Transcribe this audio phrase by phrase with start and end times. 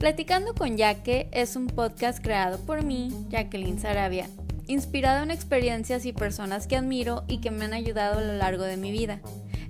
[0.00, 4.30] Platicando con Yaque es un podcast creado por mí, Jacqueline Sarabia,
[4.66, 8.62] inspirado en experiencias y personas que admiro y que me han ayudado a lo largo
[8.62, 9.20] de mi vida,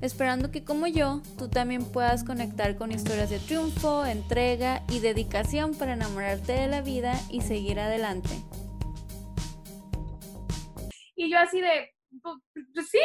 [0.01, 5.75] esperando que como yo, tú también puedas conectar con historias de triunfo, entrega y dedicación
[5.75, 8.31] para enamorarte de la vida y seguir adelante.
[11.17, 11.91] Y yo así de,
[12.23, 12.37] pues,
[12.73, 13.01] pues sí,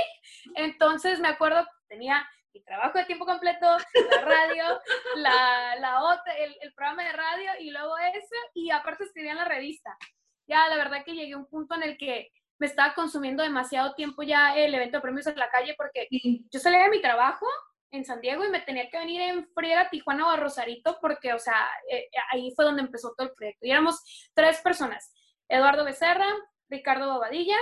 [0.54, 2.24] entonces me acuerdo, tenía
[2.56, 3.66] mi trabajo de tiempo completo,
[4.12, 4.64] la radio,
[5.18, 9.38] la, la otra, el, el, programa de radio y luego eso, y aparte escribía en
[9.40, 9.98] la revista.
[10.48, 13.94] Ya, la verdad que llegué a un punto en el que me estaba consumiendo demasiado
[13.94, 17.46] tiempo ya el evento de premios en la calle porque yo salía de mi trabajo
[17.92, 21.34] en San Diego y me tenía que venir en friega Tijuana o a Rosarito porque,
[21.34, 23.66] o sea, eh, ahí fue donde empezó todo el proyecto.
[23.66, 24.02] Y éramos
[24.34, 25.14] tres personas,
[25.50, 26.28] Eduardo Becerra,
[26.70, 27.58] Ricardo Bobadilla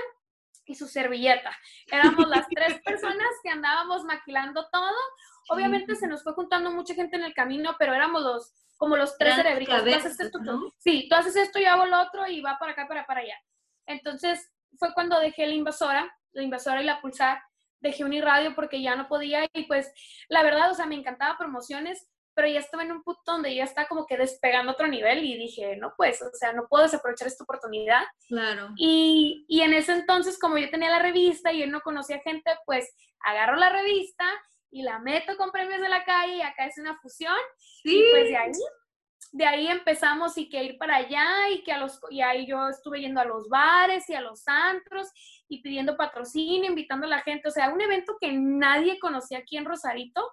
[0.66, 1.56] y su servilleta.
[1.92, 4.96] Éramos las tres personas que andábamos maquilando todo.
[5.50, 9.18] Obviamente se nos fue juntando mucha gente en el camino, pero éramos los, como los
[9.18, 9.86] tres cerebritos.
[9.86, 10.40] esto,
[10.80, 13.36] Sí, tú haces esto, yo hago lo otro y va para acá, para, para allá.
[13.86, 17.42] Entonces fue cuando dejé la invasora, la invasora y la pulsar,
[17.80, 19.92] dejé Uniradio porque ya no podía y pues
[20.30, 23.64] la verdad, o sea, me encantaba promociones, pero ya estaba en un punto donde ya
[23.64, 27.28] está como que despegando otro nivel y dije, no, pues, o sea, no puedo desaprovechar
[27.28, 28.04] esta oportunidad.
[28.28, 28.70] Claro.
[28.78, 32.52] Y, y en ese entonces, como yo tenía la revista y él no conocía gente,
[32.66, 34.26] pues agarro la revista
[34.72, 37.36] y la meto con premios de la calle y acá es una fusión.
[37.58, 37.98] Sí.
[37.98, 38.52] Y pues de ahí,
[39.32, 42.70] de ahí empezamos y que ir para allá y que a los, y ahí yo
[42.70, 45.08] estuve yendo a los bares y a los antros
[45.48, 49.58] y pidiendo patrocinio, invitando a la gente, o sea, un evento que nadie conocía aquí
[49.58, 50.32] en Rosarito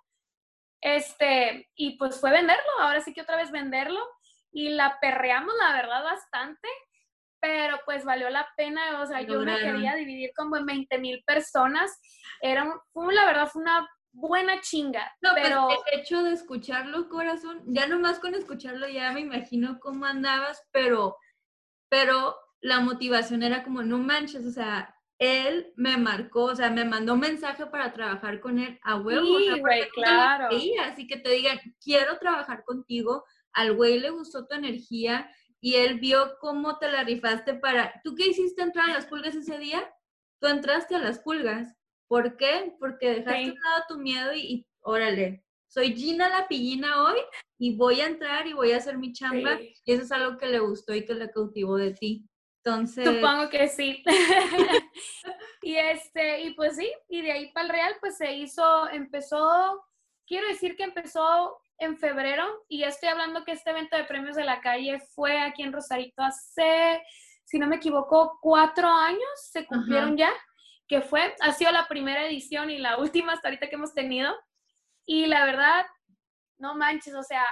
[0.80, 4.00] este, y pues fue venderlo, ahora sí que otra vez venderlo.
[4.52, 6.68] Y la perreamos, la verdad, bastante,
[7.40, 11.22] pero pues valió la pena, o sea, yo me quería dividir como en 20 mil
[11.24, 12.00] personas.
[12.40, 15.12] Era, fue, la verdad, fue una buena chinga.
[15.22, 19.78] No, pues, pero el hecho de escucharlo, corazón, ya nomás con escucharlo ya me imagino
[19.80, 21.16] cómo andabas, pero,
[21.88, 26.86] pero la motivación era como, no manches, o sea, él me marcó, o sea, me
[26.86, 29.38] mandó un mensaje para trabajar con él a huevo.
[29.38, 30.48] Sí, güey, claro.
[30.82, 35.30] así que te digan, quiero trabajar contigo, al güey le gustó tu energía
[35.60, 38.00] y él vio cómo te la rifaste para...
[38.02, 39.86] ¿Tú qué hiciste entrar a las pulgas ese día?
[40.40, 41.76] Tú entraste a las pulgas.
[42.08, 42.74] ¿Por qué?
[42.80, 43.50] Porque dejaste sí.
[43.50, 47.20] un lado tu miedo y, órale, soy Gina la pillina hoy
[47.58, 49.58] y voy a entrar y voy a hacer mi chamba.
[49.58, 49.74] Sí.
[49.84, 52.29] Y eso es algo que le gustó y que le cautivó de ti.
[52.62, 53.06] Entonces...
[53.06, 54.02] Supongo que sí.
[55.62, 59.82] y este, y pues sí, y de ahí para el Real, pues se hizo, empezó,
[60.26, 64.36] quiero decir que empezó en febrero, y ya estoy hablando que este evento de premios
[64.36, 67.02] de la calle fue aquí en Rosarito hace,
[67.44, 70.30] si no me equivoco, cuatro años, se cumplieron ya,
[70.86, 74.34] que fue, ha sido la primera edición y la última hasta ahorita que hemos tenido.
[75.06, 75.86] Y la verdad,
[76.58, 77.46] no manches, o sea,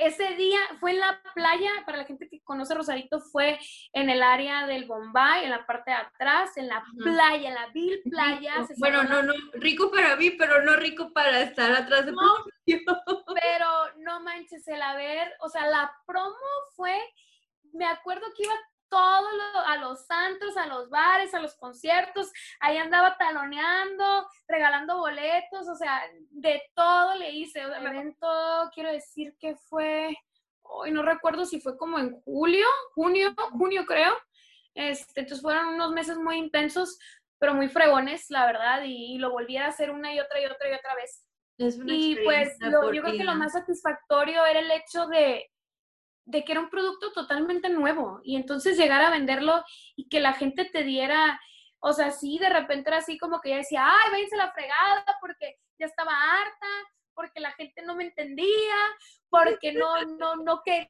[0.00, 3.58] ese día fue en la playa, para la gente que conoce Rosarito, fue
[3.92, 7.68] en el área del Bombay, en la parte de atrás, en la playa, en la
[7.68, 8.66] vil playa.
[8.78, 12.34] bueno, no, no, rico para mí, pero no rico para estar atrás de no,
[12.66, 13.68] Pero
[13.98, 16.36] no manches, el haber, o sea, la promo
[16.74, 16.98] fue,
[17.72, 18.54] me acuerdo que iba
[18.94, 24.98] todo lo, a los santos, a los bares, a los conciertos, ahí andaba taloneando, regalando
[24.98, 26.00] boletos, o sea,
[26.30, 27.60] de todo le hice.
[27.60, 28.28] El evento,
[28.72, 30.16] quiero decir que fue,
[30.62, 34.16] hoy no recuerdo si fue como en julio, junio, junio creo.
[34.74, 36.96] Este, entonces fueron unos meses muy intensos,
[37.40, 40.46] pero muy fregones, la verdad, y, y lo volví a hacer una y otra y
[40.46, 41.26] otra y otra vez.
[41.58, 45.50] y pues lo, yo creo que lo más satisfactorio era el hecho de,
[46.24, 49.62] de que era un producto totalmente nuevo y entonces llegar a venderlo
[49.94, 51.40] y que la gente te diera,
[51.80, 55.04] o sea, sí, de repente era así como que ya decía, ay, váyanse la fregada
[55.20, 56.66] porque ya estaba harta,
[57.14, 58.76] porque la gente no me entendía,
[59.28, 60.88] porque no, no, no querían,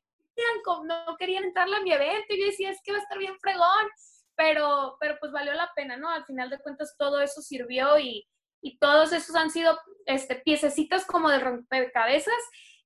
[0.84, 3.38] no querían entrarle a mi evento y yo decía, es que va a estar bien
[3.40, 3.88] fregón,
[4.36, 6.08] pero, pero pues valió la pena, ¿no?
[6.08, 8.26] Al final de cuentas todo eso sirvió y,
[8.60, 12.34] y todos esos han sido este, piececitas como de rompecabezas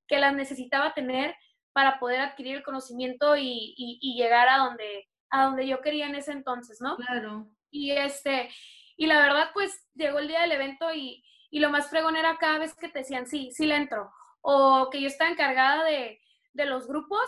[0.07, 1.35] que las necesitaba tener
[1.73, 6.07] para poder adquirir el conocimiento y, y, y, llegar a donde, a donde yo quería
[6.07, 6.97] en ese entonces, ¿no?
[6.97, 7.49] Claro.
[7.71, 8.51] Y este,
[8.97, 12.37] y la verdad, pues llegó el día del evento y, y lo más fregón era
[12.39, 14.11] cada vez que te decían, sí, sí le entro,
[14.41, 16.21] o que yo estaba encargada de,
[16.53, 17.21] de los grupos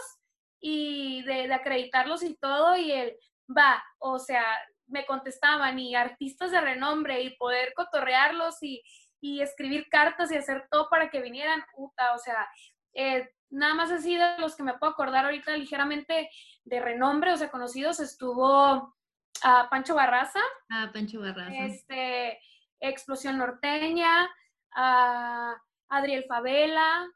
[0.60, 3.16] y de, de acreditarlos y todo, y él
[3.56, 4.44] va, o sea,
[4.86, 8.82] me contestaban y artistas de renombre y poder cotorrearlos y,
[9.20, 12.48] y escribir cartas y hacer todo para que vinieran, puta, o sea,
[12.94, 16.30] eh, nada más así de los que me puedo acordar ahorita ligeramente
[16.64, 18.96] de renombre, o sea, conocidos, estuvo
[19.42, 20.40] a Pancho Barraza.
[20.70, 21.52] Ah, Pancho Barraza.
[21.52, 22.40] Este,
[22.80, 24.28] Explosión Norteña,
[24.72, 25.54] a
[25.88, 27.06] Adriel Favela,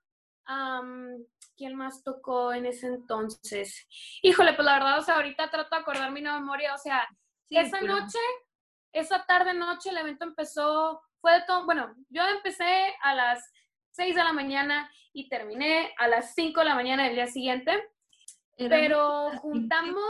[1.56, 3.86] ¿Quién más tocó en ese entonces?
[4.22, 7.08] Híjole, pues la verdad, o sea, ahorita trato de acordar mi memoria, o sea,
[7.48, 8.18] esa noche,
[8.92, 13.52] esa tarde noche, el evento empezó, fue de todo, bueno, yo empecé a las
[13.94, 17.72] 6 de la mañana y terminé a las 5 de la mañana del día siguiente,
[18.56, 20.04] pero juntamos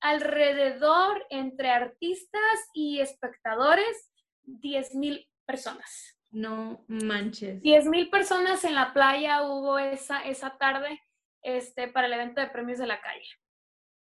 [0.00, 4.10] alrededor entre artistas y espectadores
[4.42, 6.16] 10 mil personas.
[6.30, 7.62] No manches.
[7.62, 11.00] 10 mil personas en la playa hubo esa, esa tarde
[11.42, 13.28] este, para el evento de premios de la calle.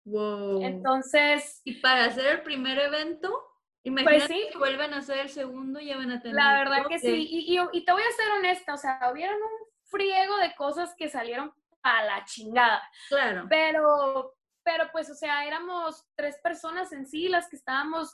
[0.03, 0.63] Wow.
[0.63, 1.61] Entonces.
[1.63, 3.46] ¿Y para hacer el primer evento?
[3.87, 4.47] Imagínate pues sí.
[4.51, 6.35] que vuelven a hacer el segundo, ya van a tener.
[6.35, 7.27] La verdad que sí.
[7.29, 11.07] Y, y, te voy a ser honesta, o sea, hubieron un friego de cosas que
[11.07, 11.53] salieron
[11.83, 12.83] a la chingada.
[13.07, 13.45] Claro.
[13.49, 18.13] Pero, pero pues, o sea, éramos tres personas en sí las que estábamos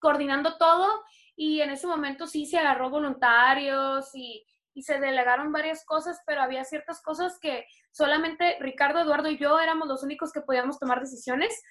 [0.00, 1.04] coordinando todo
[1.36, 4.44] y en ese momento sí se agarró voluntarios y,
[4.74, 9.60] y, se delegaron varias cosas, pero había ciertas cosas que solamente Ricardo, Eduardo y yo
[9.60, 11.62] éramos los únicos que podíamos tomar decisiones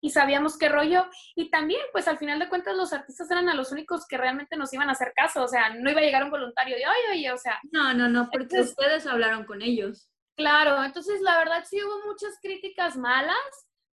[0.00, 1.06] y sabíamos qué rollo.
[1.34, 4.56] Y también, pues al final de cuentas, los artistas eran a los únicos que realmente
[4.56, 7.18] nos iban a hacer caso, o sea, no iba a llegar un voluntario de, oye,
[7.18, 7.58] oye, o sea.
[7.70, 10.10] No, no, no, porque ustedes hablaron con ellos.
[10.36, 13.36] Claro, entonces la verdad sí hubo muchas críticas malas,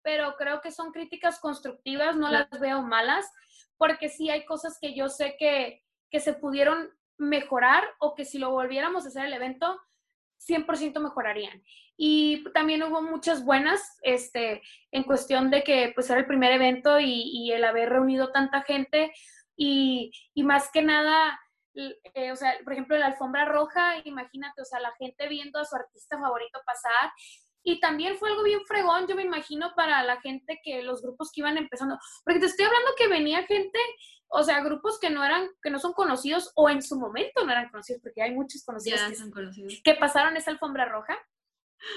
[0.03, 3.27] pero creo que son críticas constructivas, no las veo malas
[3.77, 8.39] porque sí hay cosas que yo sé que, que se pudieron mejorar o que si
[8.39, 9.81] lo volviéramos a hacer el evento,
[10.47, 11.63] 100% mejorarían.
[11.97, 14.63] Y también hubo muchas buenas, este,
[14.93, 19.13] en cuestión de que pues era el primer evento y, el haber reunido tanta gente
[19.57, 21.39] y, y más que nada,
[21.75, 25.65] eh, o sea, por ejemplo, la alfombra roja, imagínate, o sea, la gente viendo a
[25.65, 27.13] su artista favorito pasar
[27.67, 31.33] y también fue algo bien fregón, yo me imagino, para la gente que los grupos
[31.33, 31.99] que iban empezando.
[32.25, 33.77] Porque te estoy hablando que venía gente,
[34.29, 37.51] o sea, grupos que no eran, que no son conocidos o en su momento no
[37.51, 39.81] eran conocidos, porque hay muchos conocidos, que, son conocidos.
[39.83, 41.19] que pasaron esa alfombra roja.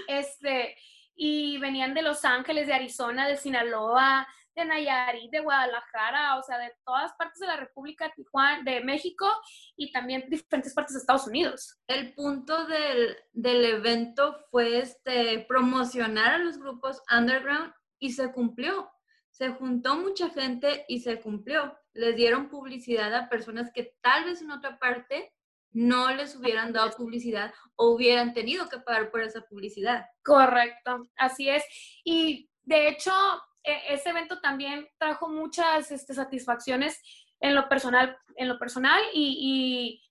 [0.07, 0.75] Este,
[1.15, 4.27] y venían de Los Ángeles, de Arizona, de Sinaloa,
[4.59, 9.27] de Nayarit, de Guadalajara, o sea, de todas partes de la República Tijuana, de México
[9.75, 11.79] y también diferentes partes de Estados Unidos.
[11.87, 18.89] El punto del, del evento fue este, promocionar a los grupos underground y se cumplió.
[19.31, 21.77] Se juntó mucha gente y se cumplió.
[21.93, 25.33] Les dieron publicidad a personas que tal vez en otra parte
[25.71, 30.05] no les hubieran dado publicidad o hubieran tenido que pagar por esa publicidad.
[30.23, 31.63] Correcto, así es.
[32.03, 33.11] Y de hecho,
[33.63, 37.01] ese evento también trajo muchas este, satisfacciones
[37.39, 40.01] en lo personal, en lo personal y,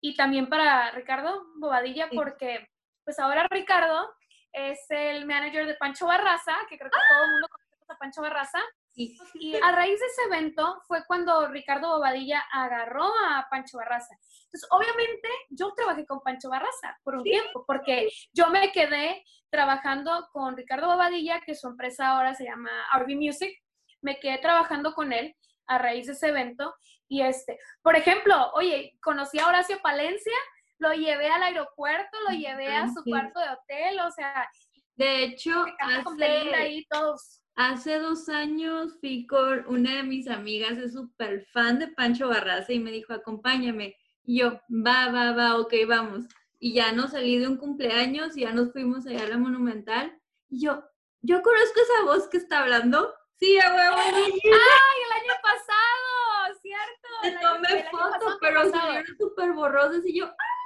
[0.00, 2.68] y, y también para Ricardo Bobadilla, porque
[3.04, 4.12] pues ahora Ricardo
[4.52, 8.22] es el manager de Pancho Barraza, que creo que todo el mundo conoce a Pancho
[8.22, 8.60] Barraza.
[8.96, 14.16] Y a raíz de ese evento fue cuando Ricardo Bobadilla agarró a Pancho Barraza.
[14.44, 20.28] Entonces, obviamente, yo trabajé con Pancho Barraza por un tiempo, porque yo me quedé trabajando
[20.32, 23.52] con Ricardo Bobadilla, que su empresa ahora se llama RB Music.
[24.00, 26.74] Me quedé trabajando con él a raíz de ese evento.
[27.06, 30.36] Y este, por ejemplo, oye, conocí a Horacio Palencia,
[30.78, 34.48] lo llevé al aeropuerto, lo llevé a su cuarto de hotel, o sea.
[34.94, 40.92] De hecho, hace, ahí todos Hace dos años fui con una de mis amigas, es
[40.92, 43.96] súper fan de Pancho Barraza y me dijo, acompáñame.
[44.24, 46.26] Y yo, va, va, va, ok, vamos.
[46.58, 50.20] Y ya nos salí de un cumpleaños y ya nos fuimos allá a la Monumental.
[50.50, 50.84] Y yo,
[51.22, 53.14] yo conozco esa voz que está hablando.
[53.38, 53.96] Sí, a huevo.
[54.04, 56.60] ¡Ay, el año pasado!
[56.60, 57.08] ¿Cierto?
[57.22, 60.56] Te tomé foto, pero salieron súper borrosas y yo, ¡ah!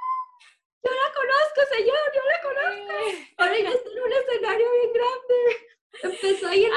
[0.83, 3.33] Yo la conozco, señor, yo la conozco.
[3.37, 5.71] Ahora ya está en un escenario bien grande.
[6.03, 6.69] Empezó a ir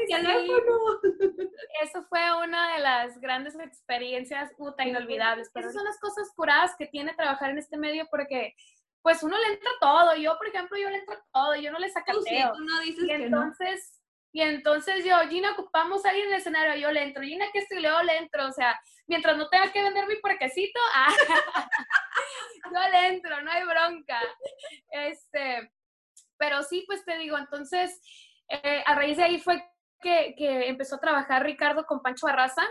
[0.00, 1.00] el teléfono.
[1.82, 5.50] Eso fue una de las grandes experiencias puta inolvidables.
[5.52, 8.54] Pero esas son las cosas curadas que tiene trabajar en este medio porque
[9.02, 10.16] pues uno le entra todo.
[10.16, 12.22] Yo, por ejemplo, yo le entro todo, yo no le sacateo.
[12.24, 16.74] Sí, tú no dices y entonces, Y entonces yo, Gina, ocupamos ahí en el escenario,
[16.76, 17.22] yo le entro.
[17.22, 18.46] Gina, que estoy, luego le entro.
[18.46, 21.14] O sea, mientras no tenga que vender mi parquecito, ah,
[22.64, 24.20] yo le entro, no hay bronca.
[24.90, 25.72] Este,
[26.36, 28.00] pero sí, pues te digo, entonces
[28.48, 29.62] eh, a raíz de ahí fue
[30.00, 30.34] que,
[30.68, 32.62] empezó a trabajar Ricardo con Pancho Barraza.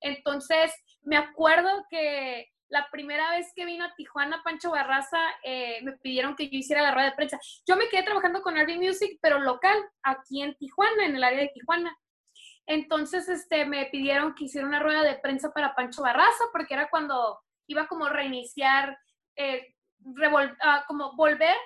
[0.00, 5.92] Entonces, me acuerdo que la primera vez que vino a Tijuana Pancho Barraza, eh, me
[5.98, 7.38] pidieron que yo hiciera la rueda de prensa.
[7.66, 11.40] Yo me quedé trabajando con RB Music, pero local, aquí en Tijuana, en el área
[11.40, 11.96] de Tijuana.
[12.66, 16.90] Entonces, este, me pidieron que hiciera una rueda de prensa para Pancho Barraza, porque era
[16.90, 17.38] cuando
[17.68, 18.98] iba como reiniciar,
[19.36, 19.74] eh,
[20.60, 21.56] ah, como volver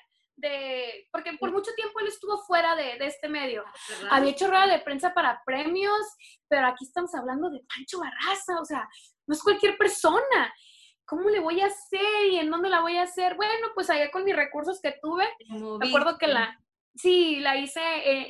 [0.40, 3.64] de, porque por mucho tiempo él estuvo fuera de, de este medio.
[4.10, 6.00] Había hecho rueda de prensa para premios,
[6.48, 8.88] pero aquí estamos hablando de Pancho Barraza, o sea,
[9.26, 10.52] no es cualquier persona.
[11.10, 13.34] ¿cómo le voy a hacer y en dónde la voy a hacer?
[13.34, 16.56] Bueno, pues allá con mis recursos que tuve, me acuerdo que la,
[16.94, 17.80] sí, la hice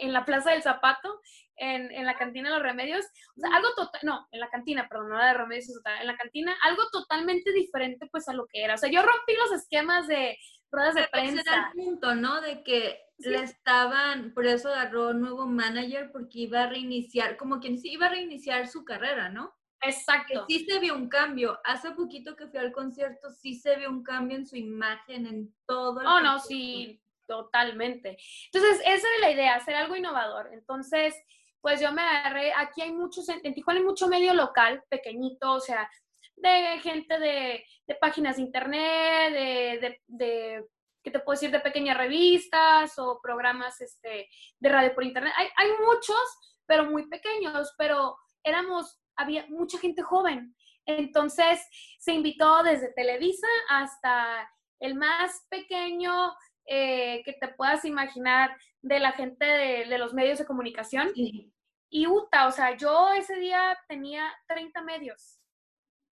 [0.03, 1.21] en, la Plaza del Zapato,
[1.61, 3.05] en, en, la cantina de los remedios,
[3.37, 5.69] o sea, algo total, no, en la cantina, perdón, no la de remedios,
[6.01, 8.75] en la cantina, algo totalmente diferente pues a lo que era.
[8.75, 10.39] O sea, yo rompí los esquemas de
[10.73, 11.41] ruedas de prensa.
[11.41, 12.41] Ese era el punto, ¿no?
[12.41, 17.79] De que le estaban, por eso agarró nuevo manager, porque iba a reiniciar, como quien
[17.79, 19.55] sí iba a reiniciar su carrera, ¿no?
[19.83, 20.45] Exacto.
[20.47, 21.59] sí se vio un cambio.
[21.65, 25.55] Hace poquito que fui al concierto, sí se vio un cambio en su imagen, en
[25.67, 26.01] todo.
[26.01, 28.19] El oh, no, sí, totalmente.
[28.53, 30.51] Entonces, esa es la idea, hacer algo innovador.
[30.53, 31.15] Entonces,
[31.61, 35.61] pues yo me agarré, aquí hay muchos, en Tijuana hay mucho medio local, pequeñito, o
[35.61, 35.89] sea,
[36.37, 40.65] de gente de, de páginas de internet, de, de, de,
[41.03, 41.51] ¿qué te puedo decir?
[41.51, 45.33] De pequeñas revistas o programas este, de radio por internet.
[45.37, 50.55] Hay, hay muchos, pero muy pequeños, pero éramos había mucha gente joven.
[50.87, 51.61] Entonces
[51.99, 54.51] se invitó desde Televisa hasta
[54.81, 56.33] el más pequeño
[56.67, 61.11] eh, que te puedas imaginar de la gente de, los medios de comunicación.
[61.15, 65.41] Y UTA, o sea, yo ese día tenía 30 medios,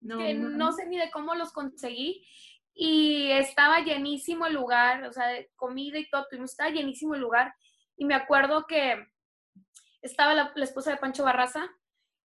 [0.01, 0.73] no, que no.
[0.73, 2.27] sé ni de cómo los conseguí.
[2.75, 7.55] Y estaba llenísimo el lugar, o sea, de comida y todo, estaba llenísimo el lugar.
[7.97, 9.07] Y me acuerdo que
[10.03, 11.69] estaba la esposa de Pancho Barraza,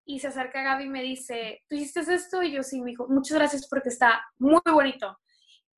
[0.04, 2.42] y se acerca a Gaby y me dice, ¿tú hiciste esto?
[2.42, 5.18] Y yo sí, me dijo, muchas gracias porque está muy bonito.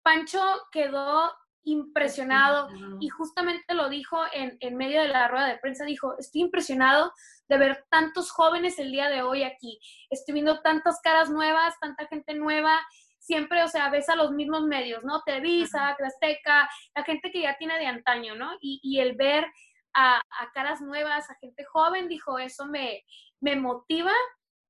[0.02, 1.30] Pancho quedó
[1.64, 2.68] impresionado
[3.00, 7.12] y justamente lo dijo en, en medio de la rueda de prensa, dijo, estoy impresionado
[7.48, 9.80] de ver tantos jóvenes el día de hoy aquí,
[10.10, 12.80] estoy viendo tantas caras nuevas, tanta gente nueva,
[13.18, 15.22] siempre, o sea, ves a los mismos medios, ¿no?
[15.22, 18.52] Televisa, Azteca, la gente que ya tiene de antaño, ¿no?
[18.60, 19.46] Y, y el ver
[19.94, 23.02] a, a, caras nuevas, a gente joven, dijo, eso me,
[23.40, 24.12] me motiva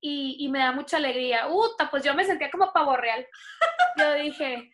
[0.07, 1.49] y, me da mucha alegría.
[1.49, 3.27] Uta, pues yo me sentía como pavo real.
[3.99, 4.71] Yo dije,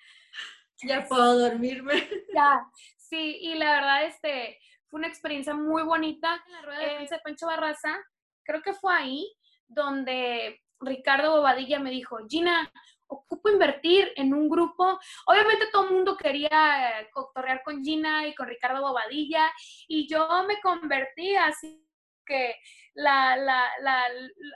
[0.87, 1.93] ya puedo dormirme.
[2.35, 2.65] Ya,
[2.97, 4.59] sí, y la verdad, este,
[4.89, 6.43] fue una experiencia muy bonita.
[6.47, 7.99] En la rueda de prensa de Pancho Barraza,
[8.45, 9.33] creo que fue ahí
[9.67, 12.71] donde Ricardo Bobadilla me dijo, Gina,
[13.07, 14.99] ocupo invertir en un grupo.
[15.27, 19.51] Obviamente todo el mundo quería cotorrear con Gina y con Ricardo Bobadilla
[19.89, 21.85] y yo me convertí así
[22.25, 22.57] que
[22.95, 24.09] la, la, la,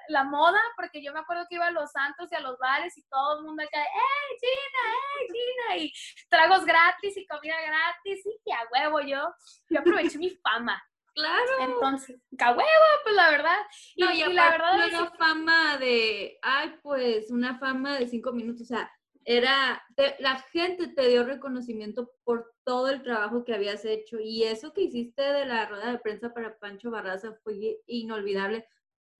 [0.08, 2.96] la, moda, porque yo me acuerdo que iba a los santos y a los bares
[2.96, 5.76] y todo el mundo acá, ¡eh, Gina, eh, Gina!
[5.84, 5.92] Y
[6.28, 9.22] tragos gratis y comida gratis, y a huevo yo,
[9.68, 10.82] yo aproveché mi fama.
[11.14, 11.60] Claro.
[11.60, 12.64] Entonces, a huevo,
[13.04, 13.58] pues la verdad.
[13.94, 14.88] Y, y, la verdad.
[14.88, 18.90] Una fama de, ay, pues, una fama de cinco minutos, o sea,
[19.24, 19.82] era,
[20.18, 24.82] la gente te dio reconocimiento por todo el trabajo que habías hecho y eso que
[24.82, 28.66] hiciste de la rueda de prensa para Pancho Barraza fue inolvidable.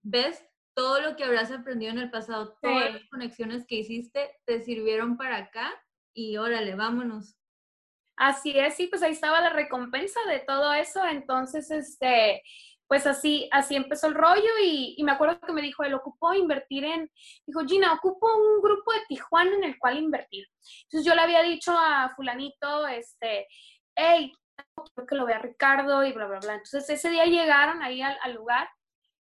[0.03, 0.43] ¿Ves?
[0.75, 5.17] Todo lo que habrás aprendido en el pasado, todas las conexiones que hiciste te sirvieron
[5.17, 5.73] para acá
[6.13, 7.37] y órale, vámonos.
[8.17, 12.41] Así es, sí, pues ahí estaba la recompensa de todo eso, entonces, este,
[12.87, 16.85] pues así, así empezó el rollo y, me acuerdo que me dijo, él ocupó invertir
[16.85, 17.11] en,
[17.45, 20.45] dijo, Gina, ocupo un grupo de Tijuana en el cual invertir.
[20.83, 23.47] Entonces yo le había dicho a fulanito, este,
[23.95, 26.53] hey, quiero que lo vea Ricardo y bla, bla, bla.
[26.53, 28.69] Entonces ese día llegaron ahí al, lugar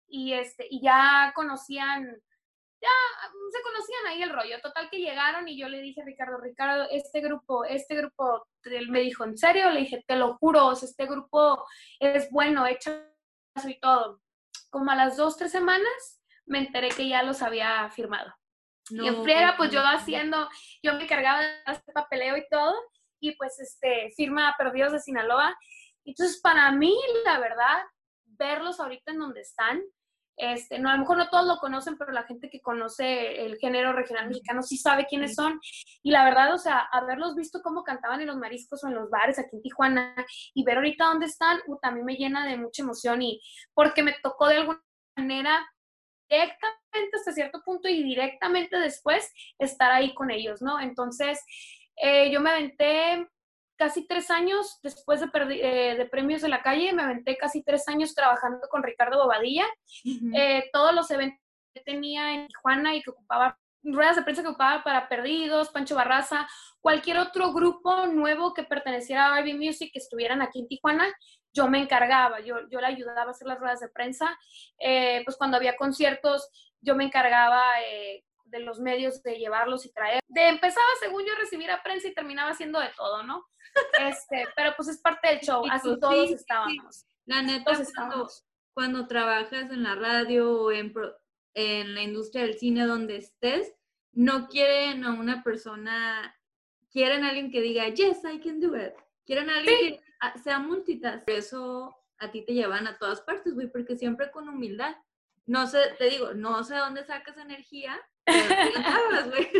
[0.08, 2.04] y, este, y ya conocían,
[2.82, 2.90] ya
[3.52, 4.60] se conocían ahí el rollo.
[4.62, 8.90] Total que llegaron y yo le dije a Ricardo, Ricardo, este grupo, este grupo, él
[8.90, 9.70] me dijo, ¿en serio?
[9.70, 11.66] Le dije, te lo juro, este grupo
[12.00, 12.92] es bueno, hecho
[13.66, 14.22] y todo.
[14.70, 18.34] Como a las dos, tres semanas, me enteré que ya los había firmado.
[18.90, 20.50] y en friega, pues yo haciendo,
[20.82, 22.74] yo me encargaba de hacer papeleo y todo,
[23.22, 25.58] y pues este, firma Perdidos de Sinaloa.
[26.04, 26.94] Entonces, para mí,
[27.24, 27.84] la verdad,
[28.26, 29.82] verlos ahorita en donde están,
[30.36, 33.58] este, no, a lo mejor no todos lo conocen, pero la gente que conoce el
[33.58, 35.60] género regional mexicano sí sabe quiénes son.
[36.02, 39.10] Y la verdad, o sea, haberlos visto cómo cantaban en los mariscos o en los
[39.10, 40.16] bares aquí en Tijuana
[40.54, 43.42] y ver ahorita dónde están, uh, también me llena de mucha emoción y
[43.74, 44.84] porque me tocó de alguna
[45.16, 45.68] manera
[46.30, 50.80] directamente hasta cierto punto y directamente después estar ahí con ellos, ¿no?
[50.80, 51.40] Entonces,
[51.96, 53.28] eh, yo me aventé
[53.78, 57.88] casi tres años después de, eh, de, Premios de la Calle, me aventé casi tres
[57.88, 59.66] años trabajando con Ricardo Bobadilla.
[60.36, 61.40] Eh, todos los eventos
[61.74, 65.96] que tenía en Tijuana y que ocupaba, ruedas de prensa que ocupaba para Perdidos, Pancho
[65.96, 66.48] Barraza,
[66.82, 71.14] cualquier otro grupo nuevo que perteneciera a Barbie Music que estuvieran aquí en Tijuana,
[71.54, 74.38] yo me encargaba, yo, yo le ayudaba a hacer las ruedas de prensa.
[74.80, 76.50] Eh, pues cuando había conciertos,
[76.82, 77.62] yo me encargaba
[78.54, 80.22] de los medios de llevarlos y traer.
[80.28, 83.46] De empezaba, según yo, recibir a prensa y terminaba haciendo de todo, ¿no?
[84.00, 87.06] Este, pero pues es parte del show, así pues todos estábamos.
[87.26, 88.30] La neta, cuando,
[88.74, 90.94] cuando, trabajas en la radio o en,
[91.56, 93.74] en la industria del cine, donde estés,
[94.12, 96.40] no quieren a una persona,
[96.92, 98.94] quieren a alguien que diga, yes, I can do it.
[99.26, 101.26] Quieren a alguien que sea multitask.
[101.26, 104.96] Por eso a ti te llevan a todas partes, güey, porque siempre con humildad.
[105.46, 108.40] No sé, te digo, no sé dónde sacas energía, pero
[109.30, 109.52] güey.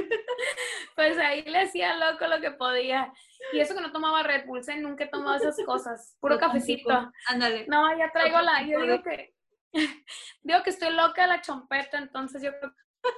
[0.96, 3.12] Pues ahí le hacía loco lo que podía.
[3.52, 4.78] Y eso que no tomaba Red Bull, ¿eh?
[4.78, 6.18] nunca he tomado esas cosas.
[6.20, 7.12] Puro cafecito.
[7.28, 7.66] Ándale.
[7.68, 9.34] No, ya traigo la, yo digo que,
[10.42, 13.10] digo que estoy loca de la chompeta, entonces yo creo que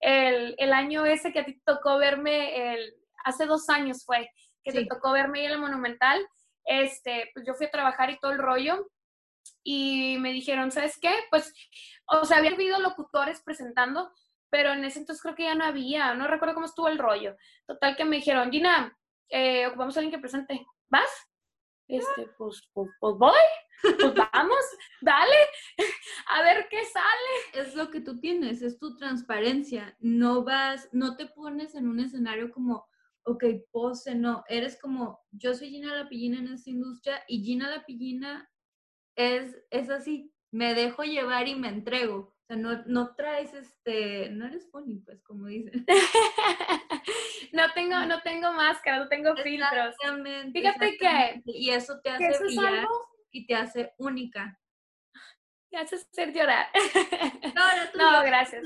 [0.00, 2.94] el, el año ese que a ti te tocó verme, el,
[3.24, 4.30] hace dos años fue,
[4.62, 6.24] que te tocó verme ahí en el Monumental,
[6.64, 8.86] este, pues yo fui a trabajar y todo el rollo,
[9.64, 11.12] y me dijeron, ¿sabes qué?
[11.30, 11.52] Pues,
[12.06, 14.12] o sea, había habido locutores presentando,
[14.50, 17.34] pero en ese entonces creo que ya no había, no recuerdo cómo estuvo el rollo.
[17.66, 18.96] Total que me dijeron, Gina,
[19.30, 21.10] eh, ocupamos a alguien que presente, ¿vas?
[21.88, 23.32] Este, pues, pues, pues voy,
[23.82, 24.64] pues vamos,
[25.00, 25.36] dale,
[26.28, 27.66] a ver qué sale.
[27.66, 29.96] Es lo que tú tienes, es tu transparencia.
[29.98, 32.86] No vas, no te pones en un escenario como,
[33.24, 38.50] ok, pose, no, eres como, yo soy Gina Lapillina en esta industria y Gina Lapillina
[39.16, 42.34] es, es así, me dejo llevar y me entrego.
[42.44, 45.84] O sea, no, no traes este, no eres funny, pues, como dicen.
[47.52, 49.96] no tengo, no tengo máscara, no tengo filtros.
[50.52, 51.42] Fíjate que.
[51.46, 52.86] Y eso te hace brillar
[53.30, 54.60] y te hace única.
[55.70, 56.68] Te hace hacer llorar.
[57.54, 58.62] No, no gracias.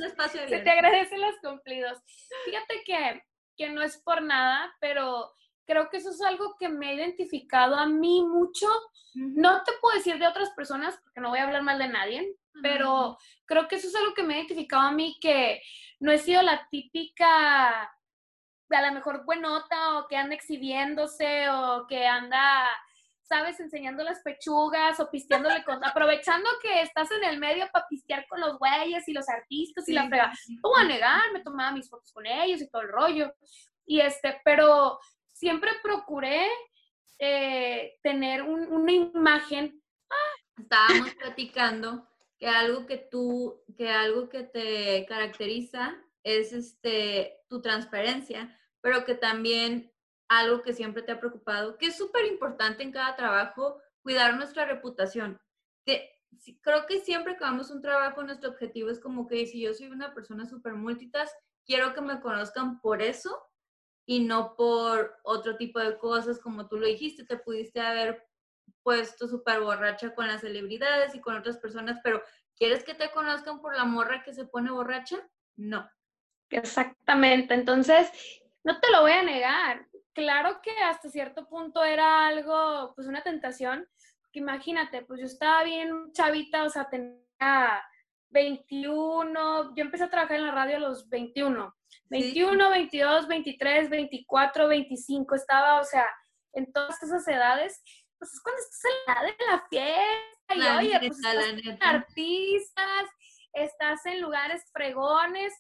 [0.49, 1.99] Se te agradecen los cumplidos.
[2.45, 3.23] Fíjate que,
[3.57, 5.33] que no es por nada, pero
[5.69, 8.67] creo que eso es algo que me ha identificado a mí mucho.
[9.15, 12.37] No te puedo decir de otras personas, porque no voy a hablar mal de nadie,
[12.63, 15.61] pero creo que eso es algo que me ha identificado a mí, que
[16.01, 22.07] no he sido la típica, a lo mejor buenota, o que anda exhibiéndose, o que
[22.07, 22.67] anda,
[23.23, 28.27] sabes, enseñando las pechugas, o pisteándole con, aprovechando que estás en el medio para pistear
[28.27, 30.33] con los güeyes y los artistas y la frega.
[30.63, 33.35] No voy a negar, me tomaba mis fotos con ellos y todo el rollo.
[33.85, 34.99] Y este, pero
[35.39, 36.47] siempre procuré
[37.21, 39.81] eh, tener una imagen.
[40.57, 48.59] Estábamos platicando que algo que tú, que algo que te caracteriza es este, tu transparencia,
[48.81, 49.93] pero que también
[50.29, 54.67] algo que siempre te ha preocupado, que es súper importante en cada trabajo, cuidar nuestra
[54.67, 55.41] reputación.
[55.85, 59.87] creo que siempre que vamos un trabajo, nuestro objetivo es como que si yo soy
[59.87, 63.49] una persona súper multitask, quiero que me conozcan por eso
[64.09, 68.27] y no por otro tipo de cosas, como tú lo dijiste, te pudiste haber
[68.83, 72.23] puesto súper borracha con las celebridades y con otras personas, pero
[72.57, 75.19] ¿quieres que te conozcan por la morra que se pone borracha?
[75.57, 75.87] No.
[76.49, 78.11] Exactamente, entonces,
[78.65, 79.87] no te lo voy a negar.
[80.15, 83.87] Claro que hasta cierto punto era algo, pues una tentación.
[84.33, 87.85] Imagínate, pues yo estaba bien chavita, o sea, tenía
[88.31, 91.75] 21, yo empecé a trabajar en la radio a los 21.
[92.11, 96.07] 21, 22, 23, 24, 25, estaba, o sea,
[96.55, 97.83] en todas esas edades,
[98.19, 103.05] pues es cuando estás en la de la fiesta y oye, pues estás artistas,
[103.53, 105.53] estás en lugares fregones,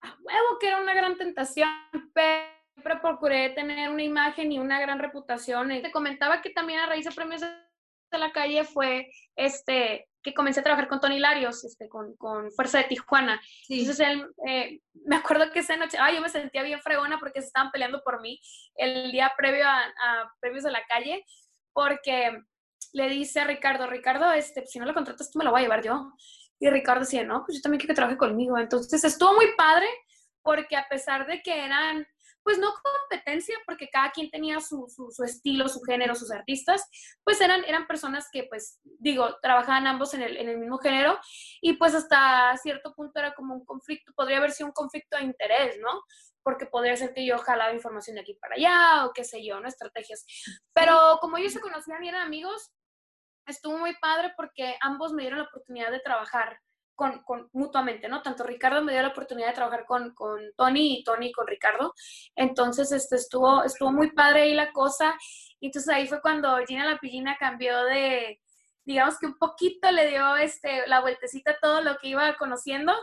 [0.00, 1.70] a huevo que era una gran tentación,
[2.14, 5.68] pero siempre procuré tener una imagen y una gran reputación.
[5.68, 10.60] Te comentaba que también a raíz de premios de la calle fue este que comencé
[10.60, 13.40] a trabajar con Tony Larios, este, con, con Fuerza de Tijuana.
[13.68, 17.40] Entonces él, eh, me acuerdo que esa noche, ay, yo me sentía bien fregona porque
[17.40, 18.40] se estaban peleando por mí
[18.74, 21.24] el día previo a, a premios de la calle,
[21.72, 22.42] porque
[22.92, 25.64] le dice a Ricardo, Ricardo, este, si no lo contratas, tú me lo voy a
[25.64, 26.12] llevar yo.
[26.58, 28.58] Y Ricardo decía, no, pues yo también quiero que trabaje conmigo.
[28.58, 29.86] Entonces estuvo muy padre
[30.42, 32.06] porque a pesar de que eran
[32.42, 36.84] pues no competencia, porque cada quien tenía su, su, estilo, su género, sus artistas,
[37.24, 41.18] pues eran, eran personas que, pues, digo, trabajaban ambos en el, en el mismo género
[41.60, 45.24] y pues hasta cierto punto era como un conflicto, podría haber sido un conflicto de
[45.24, 46.02] interés, ¿no?
[46.42, 49.60] Porque podría ser que yo jalaba información de aquí para allá o qué sé yo,
[49.60, 49.68] ¿no?
[49.68, 50.24] Estrategias.
[50.72, 52.72] Pero como ellos se conocían y eran amigos,
[53.46, 56.58] estuvo muy padre porque ambos me dieron la oportunidad de trabajar
[57.52, 58.22] mutuamente, ¿no?
[58.22, 61.94] Tanto Ricardo me dio la oportunidad de trabajar con, con Tony y Tony con Ricardo.
[62.34, 65.16] Entonces, este, estuvo, estuvo muy padre ahí la cosa.
[65.60, 68.40] Y entonces ahí fue cuando Gina La Pillina cambió de,
[68.84, 72.94] digamos que un poquito le dio este, la vueltecita a todo lo que iba conociendo.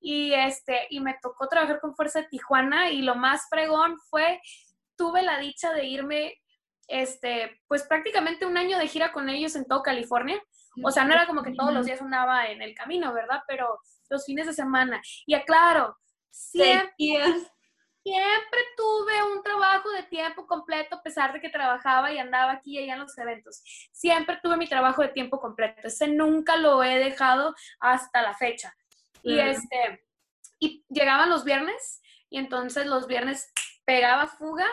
[0.00, 4.40] Y, este, y me tocó trabajar con Fuerza Tijuana y lo más fregón fue,
[4.96, 6.34] tuve la dicha de irme,
[6.88, 10.42] este, pues prácticamente un año de gira con ellos en todo California.
[10.82, 13.42] O sea, no era como que todos los días andaba en el camino, ¿verdad?
[13.46, 15.02] Pero los fines de semana.
[15.26, 15.98] Y aclaro,
[16.30, 16.94] siempre,
[18.02, 22.78] siempre tuve un trabajo de tiempo completo, a pesar de que trabajaba y andaba aquí
[22.78, 23.62] y allá en los eventos.
[23.92, 25.88] Siempre tuve mi trabajo de tiempo completo.
[25.88, 28.74] Ese nunca lo he dejado hasta la fecha.
[29.22, 30.04] Y este,
[30.58, 33.52] y llegaban los viernes y entonces los viernes
[33.84, 34.66] pegaba fuga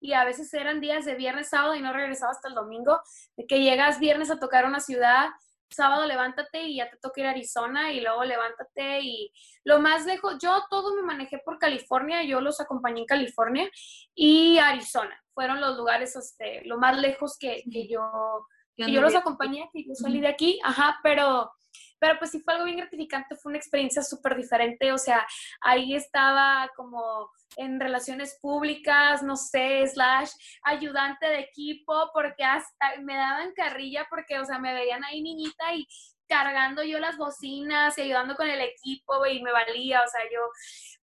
[0.00, 3.00] y a veces eran días de viernes, sábado y no regresaba hasta el domingo,
[3.36, 5.30] de que llegas viernes a tocar una ciudad,
[5.70, 9.32] sábado levántate y ya te toca ir a Arizona y luego levántate y
[9.64, 13.70] lo más lejos, yo todo me manejé por California, yo los acompañé en California
[14.14, 19.14] y Arizona, fueron los lugares, este, lo más lejos que, que yo, que yo los
[19.14, 21.50] acompañé, que yo salí de aquí, ajá, pero
[21.98, 25.26] pero pues sí fue algo bien gratificante, fue una experiencia súper diferente, o sea,
[25.60, 30.30] ahí estaba como en relaciones públicas, no sé, slash
[30.62, 35.74] ayudante de equipo, porque hasta me daban carrilla porque, o sea, me veían ahí niñita
[35.74, 35.86] y
[36.28, 40.40] cargando yo las bocinas y ayudando con el equipo y me valía, o sea, yo,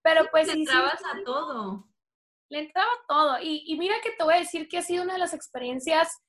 [0.03, 0.47] pero pues...
[0.47, 1.89] Le entrabas a todo.
[2.51, 3.39] Le entraba todo.
[3.43, 6.23] Y, y mira que te voy a decir que ha sido una de las experiencias,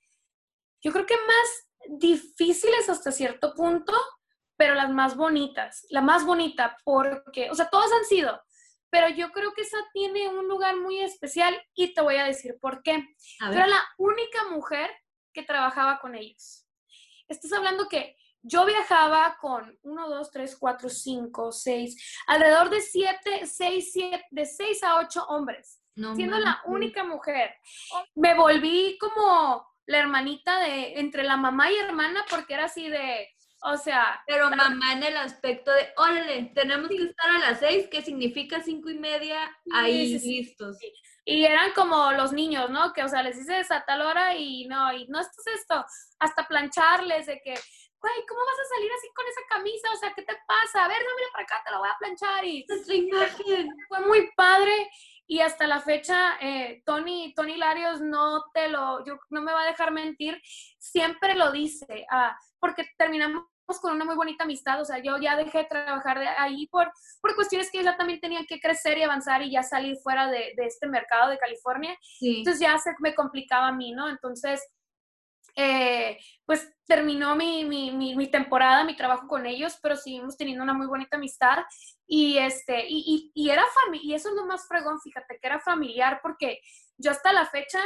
[0.81, 1.69] yo creo que más
[1.99, 3.93] difíciles hasta cierto punto,
[4.59, 5.87] pero las más bonitas.
[5.89, 8.43] La más bonita porque, o sea, todas han sido,
[8.89, 12.57] pero yo creo que esa tiene un lugar muy especial y te voy a decir
[12.59, 13.07] por qué.
[13.39, 14.91] Era la única mujer
[15.31, 16.67] que trabajaba con ellos.
[17.29, 23.47] Estás hablando que yo viajaba con uno, dos, tres, cuatro, cinco, seis, alrededor de siete,
[23.47, 25.81] seis, siete, de seis a ocho hombres,
[26.15, 27.55] siendo la única mujer.
[28.13, 33.29] Me volví como la hermanita de entre la mamá y hermana porque era así de
[33.61, 34.21] o sea.
[34.27, 38.61] Pero mamá en el aspecto de, órale, tenemos que estar a las seis, que significa
[38.61, 39.39] cinco y media,
[39.73, 40.77] ahí listos.
[41.25, 42.91] Y eran como los niños, ¿no?
[42.93, 45.85] Que, o sea, les dices a tal hora y no, y no esto es esto,
[46.19, 47.53] hasta plancharles de que,
[47.99, 49.91] güey, ¿cómo vas a salir así con esa camisa?
[49.93, 50.85] O sea, ¿qué te pasa?
[50.85, 52.45] A ver, no, mira para acá, te la voy a planchar.
[52.45, 52.65] Y
[53.87, 54.89] fue muy padre.
[55.31, 59.61] Y hasta la fecha, eh, Tony, Tony Larios no te lo, yo, no me va
[59.61, 60.41] a dejar mentir,
[60.79, 63.45] siempre lo dice, ah, porque terminamos
[63.79, 66.91] con una muy bonita amistad, o sea, yo ya dejé de trabajar de ahí por,
[67.21, 70.53] por cuestiones que ella también tenía que crecer y avanzar y ya salir fuera de,
[70.57, 74.09] de este mercado de California, entonces ya se me complicaba a mí, ¿no?
[74.09, 74.67] Entonces,
[75.55, 80.73] eh, pues terminó mi, mi, mi, temporada, mi trabajo con ellos, pero seguimos teniendo una
[80.73, 81.59] muy bonita amistad
[82.11, 85.47] y, este, y, y, y era familia, y eso es lo más fregón, fíjate, que
[85.47, 86.59] era familiar porque
[86.97, 87.79] yo hasta la fecha,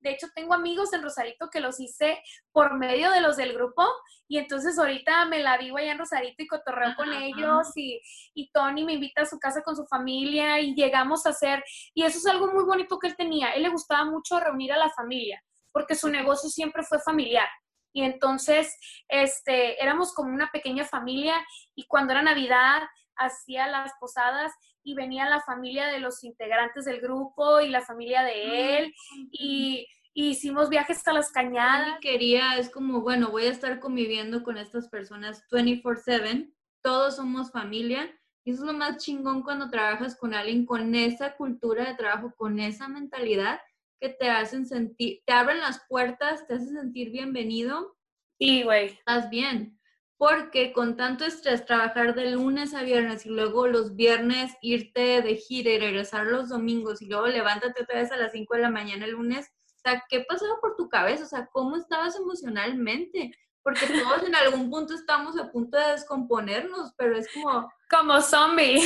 [0.00, 3.86] de hecho tengo amigos en Rosarito que los hice por medio de los del grupo
[4.26, 8.00] y entonces ahorita me la vivo allá en Rosarito y cotorreo con ellos y,
[8.34, 11.62] y Tony me invita a su casa con su familia y llegamos a hacer,
[11.94, 14.76] y eso es algo muy bonito que él tenía, él le gustaba mucho reunir a
[14.76, 17.48] la familia porque su negocio siempre fue familiar.
[17.92, 18.76] Y entonces,
[19.08, 21.34] este, éramos como una pequeña familia
[21.74, 22.82] y cuando era Navidad
[23.18, 24.52] hacía las posadas
[24.82, 28.94] y venía la familia de los integrantes del grupo y la familia de él
[29.30, 32.00] y, hicimos viajes a las cañadas.
[32.00, 36.52] quería, es como, bueno, voy a estar conviviendo con estas personas 24/7,
[36.82, 38.12] todos somos familia
[38.44, 42.34] y eso es lo más chingón cuando trabajas con alguien con esa cultura de trabajo,
[42.36, 43.60] con esa mentalidad
[44.00, 47.96] que te hacen sentir, te abren las puertas, te hacen sentir bienvenido.
[48.40, 48.86] Sí, güey.
[48.86, 49.77] Estás bien.
[50.18, 55.36] Porque con tanto estrés, trabajar de lunes a viernes y luego los viernes irte de
[55.36, 58.70] gira y regresar los domingos y luego levántate otra vez a las 5 de la
[58.70, 61.22] mañana el lunes, o sea, ¿qué pasaba por tu cabeza?
[61.24, 63.30] O sea, ¿cómo estabas emocionalmente?
[63.62, 67.70] Porque todos en algún punto estamos a punto de descomponernos, pero es como...
[67.88, 68.80] Como zombie.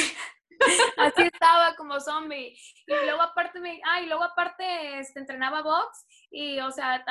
[0.98, 2.56] Así estaba como zombie.
[2.86, 7.04] Y luego aparte me, ah, y luego aparte este, entrenaba box y, o sea,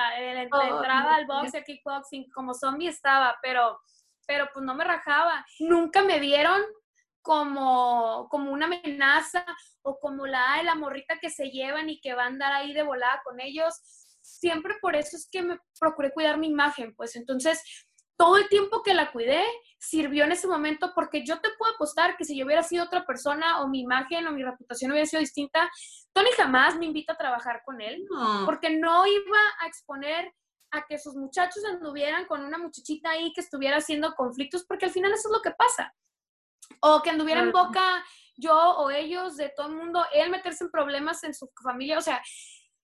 [0.51, 3.79] oh, entraba al box al kickboxing como zombie estaba, pero,
[4.31, 5.45] pero pues no me rajaba.
[5.59, 6.61] Nunca me vieron
[7.21, 9.45] como, como una amenaza
[9.81, 12.81] o como la, la morrita que se llevan y que va a andar ahí de
[12.81, 13.75] volada con ellos.
[14.21, 17.61] Siempre por eso es que me procuré cuidar mi imagen, pues entonces
[18.15, 19.43] todo el tiempo que la cuidé
[19.77, 23.05] sirvió en ese momento porque yo te puedo apostar que si yo hubiera sido otra
[23.05, 25.69] persona o mi imagen o mi reputación hubiera sido distinta,
[26.13, 28.05] Tony jamás me invita a trabajar con él
[28.45, 30.31] porque no iba a exponer
[30.71, 34.91] a que sus muchachos anduvieran con una muchachita ahí que estuviera haciendo conflictos porque al
[34.91, 35.93] final eso es lo que pasa.
[36.81, 38.03] O que anduviera en boca
[38.37, 42.01] yo o ellos de todo el mundo, él meterse en problemas en su familia, o
[42.01, 42.21] sea,